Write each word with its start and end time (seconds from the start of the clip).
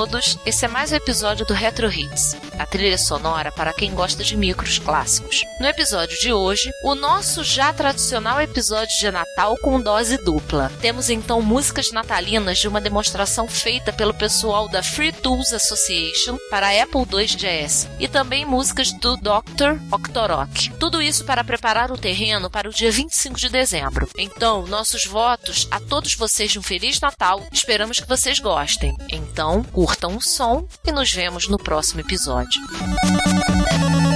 Todos, 0.00 0.38
esse 0.46 0.64
é 0.64 0.68
mais 0.68 0.92
um 0.92 0.96
episódio 0.96 1.44
do 1.44 1.52
Retro 1.52 1.92
Hits, 1.92 2.34
a 2.60 2.66
trilha 2.66 2.96
sonora 2.96 3.50
para 3.50 3.72
quem 3.72 3.94
gosta 3.94 4.22
de 4.22 4.36
micros 4.36 4.78
clássicos. 4.78 5.42
No 5.60 5.66
episódio 5.66 6.18
de 6.20 6.32
hoje, 6.32 6.70
o 6.82 6.94
nosso 6.94 7.42
já 7.42 7.72
tradicional 7.72 8.40
episódio 8.40 8.98
de 8.98 9.10
Natal 9.10 9.56
com 9.58 9.80
dose 9.80 10.16
dupla. 10.18 10.70
Temos 10.80 11.10
então 11.10 11.42
músicas 11.42 11.90
natalinas 11.90 12.58
de 12.58 12.68
uma 12.68 12.80
demonstração 12.80 13.48
feita 13.48 13.92
pelo 13.92 14.14
pessoal 14.14 14.68
da 14.68 14.82
Free 14.82 15.12
Tools 15.12 15.52
Association 15.52 16.38
para 16.50 16.68
a 16.68 16.82
Apple 16.82 17.06
II 17.12 17.26
GS 17.26 17.88
e 17.98 18.06
também 18.06 18.44
músicas 18.44 18.92
do 18.92 19.16
Dr. 19.16 19.78
Octorok. 19.92 20.70
Tudo 20.78 21.02
isso 21.02 21.24
para 21.24 21.44
preparar 21.44 21.90
o 21.90 21.98
terreno 21.98 22.48
para 22.48 22.68
o 22.68 22.72
dia 22.72 22.90
25 22.90 23.38
de 23.38 23.48
dezembro. 23.48 24.08
Então, 24.16 24.66
nossos 24.66 25.06
votos 25.06 25.66
a 25.70 25.80
todos 25.80 26.14
vocês 26.14 26.50
de 26.50 26.58
um 26.58 26.62
Feliz 26.62 27.00
Natal, 27.00 27.44
esperamos 27.52 27.98
que 27.98 28.08
vocês 28.08 28.38
gostem. 28.38 28.96
Então, 29.10 29.30
então, 29.40 29.62
curtam 29.62 30.16
o 30.16 30.20
som 30.20 30.66
e 30.84 30.92
nos 30.92 31.12
vemos 31.12 31.48
no 31.48 31.56
próximo 31.56 32.00
episódio 32.00 32.49
saúde. 32.50 34.09